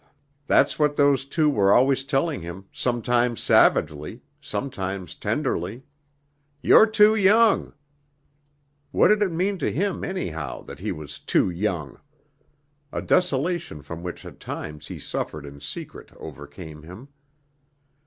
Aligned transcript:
That's 0.47 0.79
what 0.79 0.95
those 0.95 1.25
two 1.25 1.47
were 1.47 1.71
always 1.71 2.03
telling 2.03 2.41
him, 2.41 2.65
sometimes 2.73 3.39
savagely, 3.39 4.23
sometimes 4.41 5.13
tenderly! 5.13 5.83
"You're 6.59 6.87
too 6.87 7.13
young." 7.13 7.73
What 8.89 9.09
did 9.09 9.21
it 9.21 9.31
mean 9.31 9.59
to 9.59 9.71
him, 9.71 10.03
anyhow, 10.03 10.63
that 10.63 10.79
he 10.79 10.91
was 10.91 11.19
"too 11.19 11.51
young"? 11.51 11.99
A 12.91 13.03
desolation 13.03 13.83
from 13.83 14.01
which 14.01 14.25
at 14.25 14.39
times 14.39 14.87
he 14.87 14.97
suffered 14.97 15.45
in 15.45 15.59
secret 15.59 16.11
overcame 16.17 16.81
him. 16.81 17.09